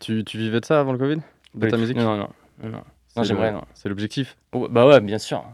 [0.00, 1.20] tu, tu vivais de ça avant le Covid?
[1.54, 1.96] De ta musique?
[1.96, 2.28] Non, non,
[2.62, 2.70] non.
[2.70, 3.22] non.
[3.22, 3.62] J'aimerais, non.
[3.74, 4.36] C'est l'objectif.
[4.52, 5.44] Oh, bah ouais, bien sûr.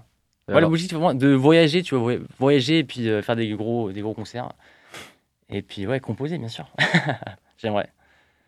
[0.49, 3.49] Ouais, alors- l'objectif, vraiment de voyager, tu vois, voy- voyager et puis euh, faire des
[3.51, 4.53] gros, des gros concerts.
[5.49, 6.67] Et puis, ouais, composer, bien sûr.
[7.59, 7.89] J'aimerais.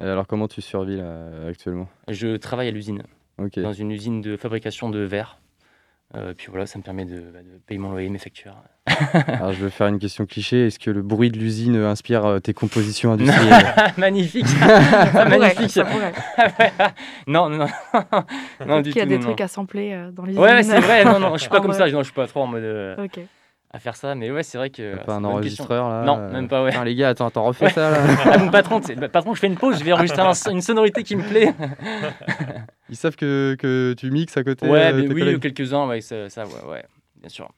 [0.00, 1.88] et alors, comment tu survis là, actuellement?
[2.08, 3.02] Je travaille à l'usine,
[3.62, 5.38] dans une usine de fabrication de verre.
[6.14, 8.54] Euh, puis voilà, ça me permet de, bah, de payer mon loyer, mes factures.
[9.26, 10.66] Alors, je vais faire une question cliché.
[10.68, 13.66] Est-ce que le bruit de l'usine inspire euh, tes compositions industrielles
[13.98, 16.12] magnifique Ça pourrait, Magnifique ça pourrait.
[17.26, 18.24] Non, non, non.
[18.66, 19.44] non du Qui a tout, des non, trucs non.
[19.44, 21.90] à sampler euh, dans les Ouais, c'est vrai, non, non, je suis pas comme ça,
[21.90, 23.18] non, je suis pas trop en mode euh, Ok.
[23.76, 24.96] À faire ça, mais ouais, c'est vrai que.
[25.04, 26.70] Pas un enregistreur là Non, euh, même pas, ouais.
[26.70, 27.70] Putain, les gars, attends, attends, refais Ouais.
[27.70, 27.98] ça là.
[28.32, 31.02] Ah, mon patron, bah, patron, je fais une pause, je vais enregistrer un- une sonorité
[31.02, 31.52] qui me plaît.
[32.88, 36.28] Ils savent que, que tu mixes à côté Ouais, euh, mais oui, quelques-uns, ouais, ça,
[36.28, 36.84] ça, ouais, ouais,
[37.16, 37.50] bien sûr.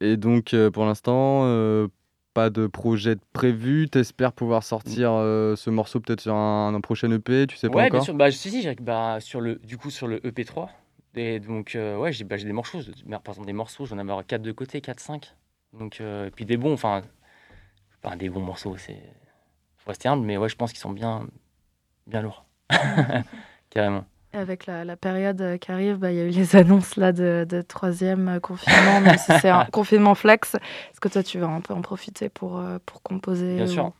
[0.00, 1.86] Et donc, euh, pour l'instant, euh,
[2.32, 3.88] pas de projet de prévu.
[3.90, 7.76] T'espères pouvoir sortir euh, ce morceau peut-être sur un, un prochain EP, tu sais pas
[7.76, 8.14] Ouais, encore bien sûr.
[8.14, 10.68] Bah, si, si, bah, sur le, du coup, sur le EP3.
[11.16, 12.78] Et donc, euh, ouais, j'ai bah, des morceaux.
[13.10, 15.34] Par exemple, des morceaux, j'en ai avoir 4 de côté, 4, 5.
[15.72, 17.02] Donc, euh, et puis des bons, enfin,
[18.02, 19.00] pas des bons morceaux, c'est.
[19.78, 21.26] Faut rester humble, mais ouais, je pense qu'ils sont bien,
[22.06, 22.44] bien lourds.
[23.70, 24.04] Carrément.
[24.32, 27.10] Avec la, la période euh, qui arrive, bah, il y a eu les annonces là
[27.12, 30.54] de, de troisième euh, confinement, même si c'est un confinement flex.
[30.54, 33.92] Est-ce que toi, tu vas un peu en profiter pour, pour composer Bien ou- sûr.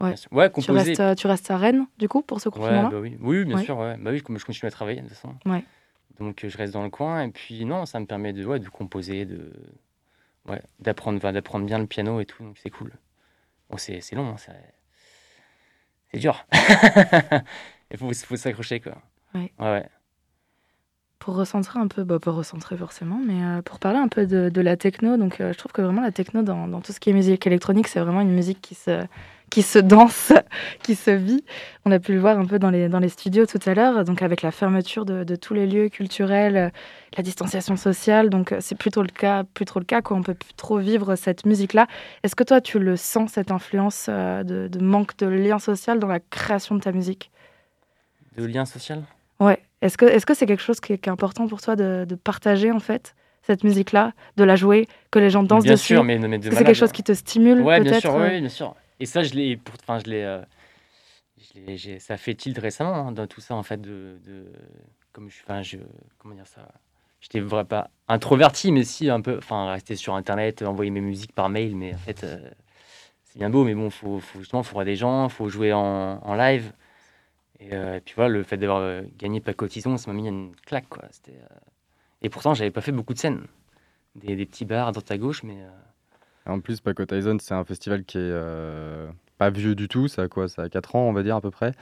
[0.00, 0.08] Ouais.
[0.08, 0.32] Bien sûr.
[0.32, 0.90] Ouais, Tu composer.
[0.90, 2.90] restes, euh, tu restes à Rennes, du coup, pour ce Ouais, confinement-là?
[2.90, 3.16] bah oui.
[3.20, 3.64] oui, bien Ouais.
[3.64, 3.78] sûr.
[3.78, 3.96] Ouais.
[3.98, 5.34] Bah oui, je continue à travailler, de toute façon.
[5.46, 5.64] Ouais.
[6.18, 7.22] Donc, euh, je reste dans le coin.
[7.22, 9.52] Et puis, non, ça me permet de, ouais, de composer, de,
[10.48, 12.42] ouais, d'apprendre, d'apprendre bien le piano et tout.
[12.42, 12.92] Donc, c'est cool.
[13.70, 14.52] Bon, c'est, c'est long, hein, c'est,
[16.12, 16.46] c'est dur.
[17.90, 19.00] Il faut, faut s'accrocher, quoi.
[19.34, 19.52] Ouais.
[19.58, 19.88] Ouais, ouais.
[21.18, 24.48] Pour recentrer un peu, bah, pas recentrer forcément, mais euh, pour parler un peu de,
[24.48, 26.98] de la techno, donc euh, je trouve que vraiment la techno dans, dans tout ce
[26.98, 29.06] qui est musique électronique, c'est vraiment une musique qui se,
[29.52, 30.32] qui se danse,
[30.82, 31.44] qui se vit.
[31.84, 34.02] On a pu le voir un peu dans les, dans les studios tout à l'heure,
[34.04, 36.68] donc avec la fermeture de, de tous les lieux culturels, euh,
[37.18, 40.16] la distanciation sociale, donc euh, c'est plutôt le cas, plus trop le cas, quoi.
[40.16, 41.86] On peut plus trop vivre cette musique-là.
[42.22, 45.98] Est-ce que toi, tu le sens, cette influence euh, de, de manque de lien social
[45.98, 47.30] dans la création de ta musique?
[48.38, 49.02] De lien social?
[49.38, 49.58] Ouais.
[49.82, 52.06] Est-ce que est-ce que c'est quelque chose qui est, qui est important pour toi de,
[52.08, 55.94] de partager en fait cette musique-là, de la jouer, que les gens dansent Bien dessus?
[55.94, 58.40] sûr, mais, mais de c'est quelque chose qui te stimule Ouais, peut-être bien sûr, oui,
[58.40, 58.74] bien sûr.
[59.02, 63.40] Et ça, je l'ai, enfin, je l'ai, euh, ça fait tilt récemment hein, dans tout
[63.40, 64.46] ça en fait de, de
[65.12, 65.78] comme je, enfin, je,
[66.18, 66.68] comment dire ça?
[67.20, 71.32] J'étais vraiment pas introverti, mais si un peu, enfin, rester sur internet, envoyer mes musiques
[71.32, 72.48] par mail, mais en fait, euh,
[73.24, 75.80] c'est bien beau, mais bon, faut, faut justement, faut voir des gens, faut jouer en,
[76.22, 76.72] en live.
[77.58, 80.88] Et, euh, puis voilà, le fait d'avoir euh, gagné Pacotison, ça m'a mis une claque,
[80.88, 81.02] quoi.
[81.10, 81.40] C'était,
[82.22, 83.48] Et pourtant, j'avais pas fait beaucoup de scènes,
[84.14, 85.58] des, petits bars à droite à gauche, mais
[86.46, 90.08] En plus, Paco Tyson, c'est un festival qui est euh, pas vieux du tout.
[90.08, 91.72] Ça a quoi Ça a 4 ans, on va dire, à peu près.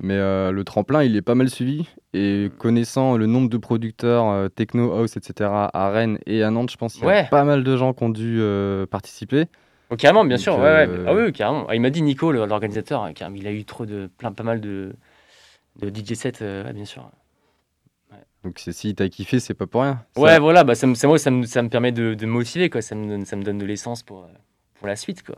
[0.00, 1.88] Mais euh, le tremplin, il est pas mal suivi.
[2.14, 6.70] Et connaissant le nombre de producteurs euh, techno, house, etc., à Rennes et à Nantes,
[6.70, 7.28] je pense qu'il y a Ouais.
[7.30, 8.40] pas mal de gens qui ont dû
[8.90, 9.46] participer.
[9.90, 10.58] Oh, carrément, bien Donc, sûr.
[10.58, 11.04] Ouais, ouais.
[11.06, 11.66] Ah oui, carrément.
[11.68, 14.60] Ah, il m'a dit Nico, l'organisateur, hein, il a eu trop de, plein, pas mal
[14.60, 14.94] de,
[15.80, 17.10] de DJ sets, ouais, bien sûr.
[18.44, 20.04] Donc si t'as kiffé, c'est pas pour rien.
[20.14, 22.26] Ça- Ouais, voilà, bah, ça, me, ça, moi, ça, me, ça me permet de, de
[22.26, 22.82] me motiver, quoi.
[22.82, 24.28] Ça me donne, ça me donne de l'essence pour, euh,
[24.78, 25.36] pour la suite, quoi.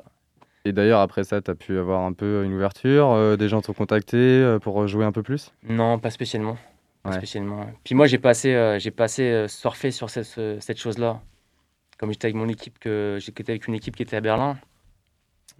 [0.67, 3.11] Et d'ailleurs, après ça, t'as pu avoir un peu une ouverture.
[3.13, 5.53] euh, des gens t'ont contacté euh, pour jouer un peu plus?
[5.63, 6.59] Non, pas spécialement.
[7.03, 7.17] Pas Ouais.
[7.17, 7.67] spécialement.
[7.83, 11.23] Puis moi, j'ai passé, euh, j'ai passé euh, surfer sur cette, ce- cette chose-là.
[11.99, 14.59] Comme j'étais avec mon équipe, que j'étais avec une équipe qui était à Berlin.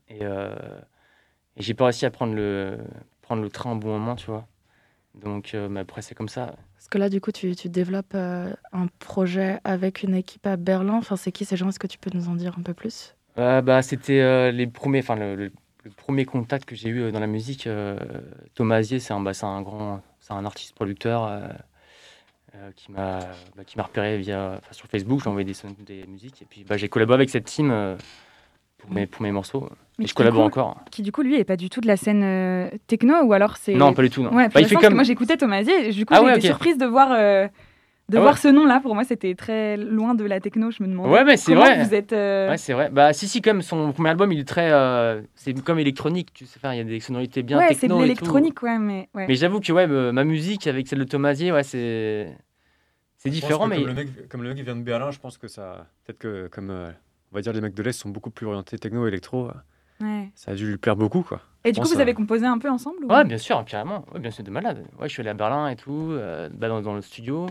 [0.09, 2.79] Et, et j'ai pas réussi à prendre le,
[3.23, 4.47] prendre le train au bon moment, tu vois.
[5.15, 6.55] Donc après, c'est comme ça.
[6.81, 10.57] Parce que là, du coup, tu, tu développes euh, un projet avec une équipe à
[10.57, 10.95] Berlin.
[10.95, 11.69] Enfin, c'est qui ces gens?
[11.69, 13.15] Est-ce que tu peux nous en dire un peu plus?
[13.37, 17.69] Euh, bah, c'était euh, le, premier contact que j'ai eu dans la musique.
[18.55, 20.01] Thomas Azier, c'est un, bah, un grand,
[20.31, 21.43] un artiste producteur
[22.77, 23.19] qui m'a,
[23.57, 25.21] bah, repéré via, sur Facebook.
[25.23, 25.55] J'ai envoyé des,
[25.85, 27.99] des musiques et puis bah, j'ai collaboré avec cette team
[28.81, 29.69] pour mes, pour mes morceaux.
[29.99, 30.81] Mais Et je collabore coup- encore.
[30.91, 33.57] Qui du coup lui est pas du tout de la scène euh, techno ou alors
[33.57, 34.23] c'est Non, pas du tout.
[34.23, 34.33] Non.
[34.35, 34.95] Ouais, Bah, il fait comme.
[34.95, 37.47] moi j'écoutais Thomas et du coup Ah ouais, surprise de voir euh,
[38.09, 38.41] de Ah voir ouais.
[38.41, 41.23] ce nom là pour moi c'était très loin de la techno je me demandais Ouais,
[41.25, 41.85] mais c'est comment vrai.
[41.85, 42.89] vous êtes euh, Ouais, c'est vrai.
[42.91, 44.73] Bah, si, si, comme son premier album, il est très.
[44.73, 47.75] euh, c'est comme électronique, tu sais faire, il y a des sonorités bien ouais, c'est
[47.75, 47.97] de techno.
[47.97, 48.03] et tout.
[48.05, 49.27] l'électronique ouais mais ouais.
[49.29, 52.35] Mais j'avoue que ouais, ma musique avec celle de Thomasier, ouais, c'est.
[53.19, 53.77] C'est différent, que mais.
[53.77, 55.87] comme, le mec, comme le mec qui vient de Berlin, je pense que ça.
[56.07, 56.91] Peut-être que, comme euh,
[57.33, 59.53] on va dire, les mecs de l'Est sont beaucoup plus orientés techno, électro, euh,
[60.03, 60.31] Ouais.
[60.35, 61.41] ça a dû lui plaire beaucoup, quoi.
[61.65, 64.05] Et du coup vous euh, avez composé un peu ensemble ou- Ouais, bien sûr, carrément.
[64.15, 64.85] Ouais, bien sûr, de malade.
[64.99, 67.47] Ouais, je suis allé à Berlin et tout, euh, bah, dans, dans le studio.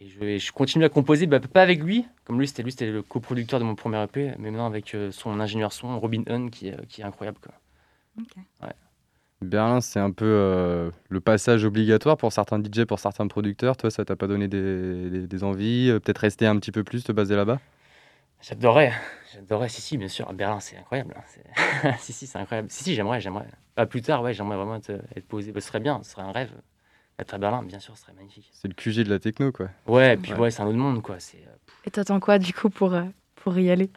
[0.00, 2.70] Et je, et je continue à composer, bah, pas avec lui, comme lui, c'était lui,
[2.72, 6.22] c'était le coproducteur de mon premier EP, mais maintenant avec euh, son ingénieur son, Robin
[6.28, 7.38] Hun, qui, est- qui est incroyable.
[7.42, 7.52] Quoi.
[9.42, 13.76] Berlin, c'est un peu euh, le passage obligatoire pour certains DJ, pour certains producteurs.
[13.76, 16.82] Toi, ça t'a pas donné des, des- des envies euh, Peut-être rester un petit peu
[16.82, 17.58] plus, te baser là-bas?
[18.46, 18.92] J'adorerais,
[19.32, 20.30] j'adorerais, si, si, bien sûr.
[20.34, 21.14] Berlin, c'est incroyable.
[21.16, 21.44] hein, c'est-
[21.98, 22.68] si, si, c'est incroyable.
[22.70, 23.46] Si, si, j'aimerais, j'aimerais.
[23.74, 25.50] Bah, plus tard, ouais, j'aimerais vraiment être, être posé.
[25.50, 26.52] Bah, ce serait bien, ce serait un rêve.
[27.18, 28.50] Être à Berlin, bien sûr, ce serait magnifique.
[28.52, 29.68] C'est le QG de la techno, quoi.
[29.86, 30.38] Ouais, et puis Ouais.
[30.40, 31.18] ouais, c'est un autre monde, quoi.
[31.20, 31.38] C'est.
[31.38, 33.04] euh, Et t'attends quoi, du coup, pour, euh,
[33.36, 33.90] pour y aller?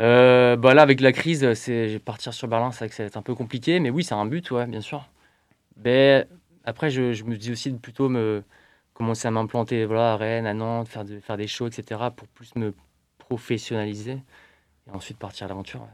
[0.00, 3.08] Euh, bah là, avec la crise, c'est partir sur Berlin, c'est vrai que ça va
[3.08, 5.08] être un peu compliqué, mais oui, c'est un but, ouais, bien sûr.
[5.84, 6.26] Mais
[6.64, 8.44] après, je, je me dis aussi de plutôt me
[8.94, 12.28] commencer à m'implanter voilà, à Rennes, à Nantes, faire, de, faire des shows, etc., pour
[12.28, 12.74] plus me
[13.36, 14.18] professionnaliser
[14.86, 15.80] et ensuite partir à l'aventure.
[15.80, 15.86] ouais.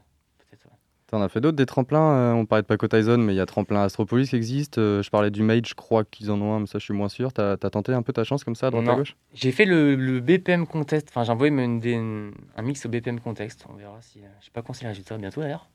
[1.10, 3.40] T'en as fait d'autres, des tremplins euh, On parlait de Paco Tyson, mais il y
[3.40, 4.76] a tremplin Astropolis qui existe.
[4.76, 6.92] Euh, je parlais du Mage, je crois qu'ils en ont un, mais ça, je suis
[6.92, 7.32] moins sûr.
[7.32, 9.16] T'as as tenté un peu ta chance comme ça, à droite à gauche?
[9.32, 12.90] J'ai fait le, le BPM Contest, enfin j'ai envoyé une des- une- un mix au
[12.90, 14.18] BPM Contest, on verra si...
[14.18, 15.66] euh, Je sais pas quand c'est les résultats, bientôt d'ailleurs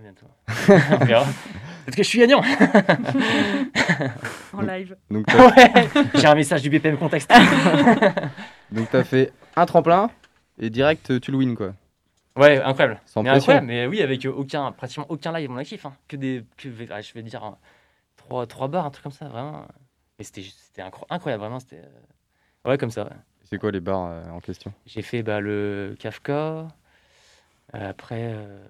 [0.00, 0.24] bientôt.
[1.02, 1.26] on verra.
[1.84, 2.40] Peut-être que je suis gagnant
[4.54, 4.96] en live.
[5.10, 7.30] Donc, t'as Ouais J'ai un message du BPM Contest
[8.72, 10.10] donc t'as fait un tremplin
[10.62, 11.74] et direct, euh, tu le win, quoi.
[12.36, 13.00] Ouais, incroyable.
[13.04, 13.52] Sans mais pression.
[13.52, 15.84] incroyable, mais oui, avec euh, aucun, pratiquement aucun live mon actif.
[15.84, 15.94] hein.
[16.08, 17.58] Que des, que, je vais dire, hein,
[18.16, 19.66] trois, trois bars, un truc comme ça, vraiment.
[20.18, 21.60] Et c'était, c'était incro- incroyable, vraiment.
[21.60, 23.04] C'était, euh, ouais, comme ça.
[23.04, 23.16] ouais.
[23.50, 24.72] C'est quoi les bars euh, en question?
[24.86, 26.32] J'ai fait bah, le Kafka.
[26.32, 26.68] euh,
[27.74, 28.64] après, euh,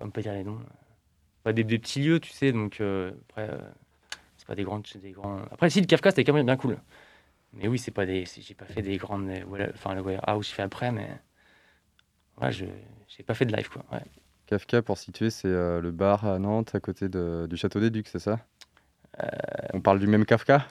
[0.00, 0.58] on peut pas dire les noms.
[1.46, 2.80] Des, des petits lieux, tu sais, donc
[3.28, 3.50] après,
[4.38, 5.42] c'est pas des grands, c'est des grands.
[5.52, 6.78] Après, si le Kafka, c'était quand même bien cool.
[7.56, 10.48] Mais oui, c'est pas des, j'ai pas fait des grandes, euh, voilà, enfin le warehouse,
[10.48, 11.08] j'ai fait après, mais
[12.40, 12.64] ouais, je,
[13.08, 13.84] j'ai pas fait de live quoi.
[13.92, 14.02] Ouais.
[14.46, 17.90] Kafka, pour situer, c'est euh, le bar à Nantes, à côté de- du Château des
[17.90, 18.40] Ducs, c'est ça?
[19.22, 19.26] Euh,
[19.72, 20.66] On parle du même Kafka?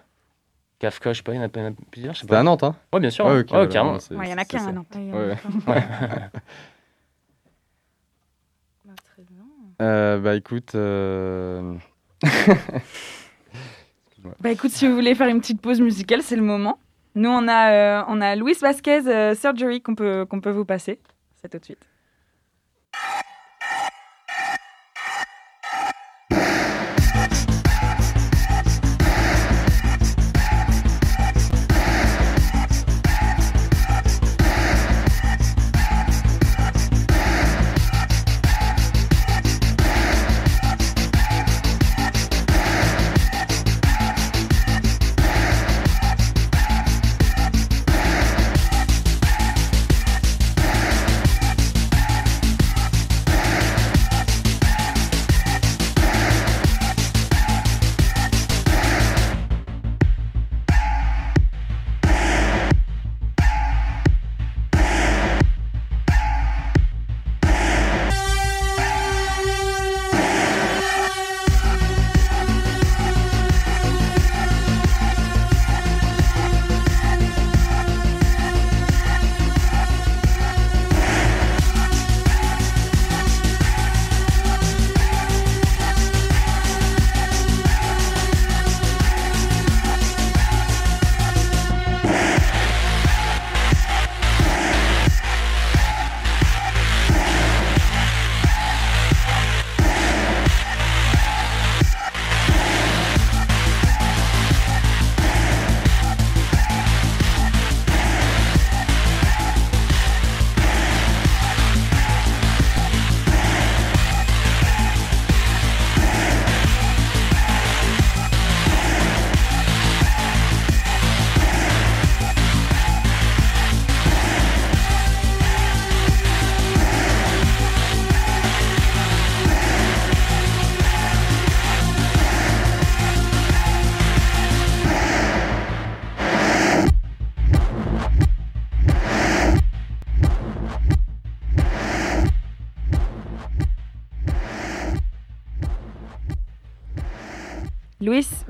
[0.80, 2.28] Kafka, je sais pas, il y en a, il y en a plusieurs, je sais
[2.28, 2.44] C'est à.
[2.44, 2.76] Nantes, hein?
[2.92, 3.26] Ouais, bien sûr.
[3.26, 3.98] Ouais, Ouais, ok, ouais, carrément.
[4.12, 5.38] il y en a qu'un Ouais.
[5.68, 5.84] Ouais.
[8.86, 9.46] Bah, très bien.
[9.82, 11.76] Euh, bah écoute, euh,
[14.40, 16.80] Bah écoute, si vous voulez faire une petite pause musicale, c'est le moment.
[17.16, 20.66] Nous, on a, euh, on a Luis Vasquez euh, Surgery qu'on peut, qu'on peut vous
[20.66, 21.00] passer.
[21.42, 21.86] C'est tout de suite.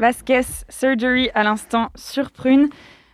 [0.04, 2.68] Vasquez, Surgery à l'instant sur Prune.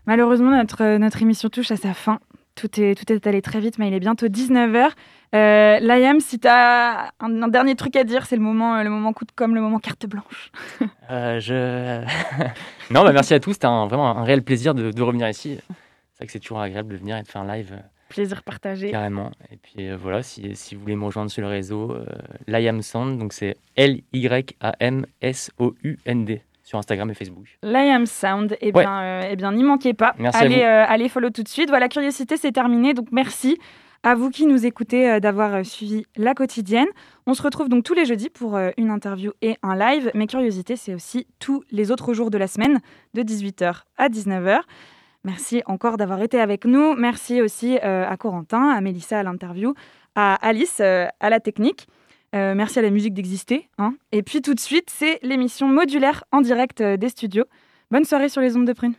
[0.08, 2.20] Malheureusement, notre, notre émission touche à sa fin.
[2.56, 4.90] Tout est, tout est allé très vite, mais il est bientôt 19h.
[5.36, 8.90] Euh, Liam, si tu as un, un dernier truc à dire, c'est le moment, le
[8.90, 10.52] moment coup de com', le moment carte blanche.
[11.12, 12.04] Euh, je...
[12.92, 13.54] non, bah, merci à tous.
[13.54, 15.60] C'était vraiment un réel plaisir de, de revenir ici.
[15.68, 18.42] C'est vrai que c'est toujours agréable de venir et de faire un live euh, Plaisir
[18.42, 18.90] partagé.
[18.90, 19.30] carrément.
[19.52, 21.96] Et puis euh, voilà, si, si vous voulez me rejoindre sur le réseau,
[22.48, 27.48] Liam Sound, donc c'est L-Y-A-M-S-O-U-N-D sur Instagram et Facebook.
[27.64, 28.84] Liam Sound, eh Ouais.
[28.84, 30.14] bien, euh, eh bien n'y manquez pas.
[30.20, 30.62] Merci à allez, vous.
[30.62, 31.70] euh, allez follow tout de suite.
[31.70, 32.94] Voilà, curiosité, c'est terminé.
[32.94, 33.58] Donc merci
[34.04, 36.86] à vous qui nous écoutez euh, d'avoir suivi la quotidienne.
[37.26, 40.12] On se retrouve donc tous les jeudis pour une interview et un live.
[40.14, 42.78] Mais curiosité, c'est aussi tous les autres jours de la semaine
[43.16, 44.60] de 18h à 19h.
[45.24, 46.94] Merci encore d'avoir été avec nous.
[46.94, 49.74] Merci aussi à Corentin, à Mélissa à l'interview,
[50.16, 51.88] à Alice à la technique.
[52.36, 53.68] Euh, merci à la musique d'exister.
[53.78, 53.94] hein.
[54.12, 57.46] Et puis tout de suite, c'est l'émission modulaire en direct euh, des studios.
[57.92, 58.94] Bonne soirée sur les ondes de prune.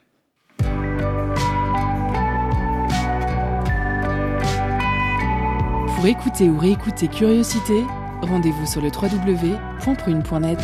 [5.96, 7.84] Pour écouter ou réécouter Curiosité,
[8.22, 10.58] rendez-vous sur le www.prune.net.